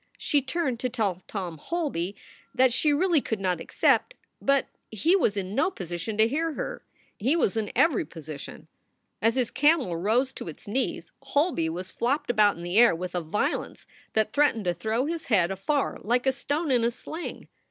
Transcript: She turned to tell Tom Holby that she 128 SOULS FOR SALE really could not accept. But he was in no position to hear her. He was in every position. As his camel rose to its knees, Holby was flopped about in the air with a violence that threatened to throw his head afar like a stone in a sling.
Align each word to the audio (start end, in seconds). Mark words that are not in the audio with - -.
She 0.17 0.41
turned 0.41 0.79
to 0.79 0.89
tell 0.89 1.21
Tom 1.27 1.59
Holby 1.59 2.15
that 2.55 2.73
she 2.73 2.91
128 2.91 3.21
SOULS 3.21 3.29
FOR 3.29 3.29
SALE 3.29 3.29
really 3.29 3.29
could 3.29 3.39
not 3.59 3.63
accept. 3.63 4.13
But 4.41 4.67
he 4.89 5.15
was 5.15 5.37
in 5.37 5.53
no 5.53 5.69
position 5.69 6.17
to 6.17 6.27
hear 6.27 6.53
her. 6.53 6.83
He 7.19 7.35
was 7.35 7.55
in 7.55 7.71
every 7.75 8.03
position. 8.05 8.67
As 9.21 9.35
his 9.35 9.51
camel 9.51 9.95
rose 9.95 10.33
to 10.33 10.47
its 10.47 10.67
knees, 10.67 11.11
Holby 11.21 11.69
was 11.69 11.91
flopped 11.91 12.31
about 12.31 12.57
in 12.57 12.63
the 12.63 12.79
air 12.79 12.95
with 12.95 13.13
a 13.13 13.21
violence 13.21 13.85
that 14.13 14.33
threatened 14.33 14.65
to 14.65 14.73
throw 14.73 15.05
his 15.05 15.27
head 15.27 15.51
afar 15.51 15.99
like 16.01 16.25
a 16.25 16.31
stone 16.31 16.71
in 16.71 16.83
a 16.83 16.89
sling. 16.89 17.47